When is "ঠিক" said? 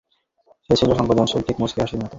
1.47-1.57